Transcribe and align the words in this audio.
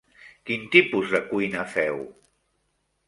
Quin 0.49 0.63
tipus 0.75 1.13
de 1.17 1.21
cuina 1.33 1.67
feu? 1.77 2.01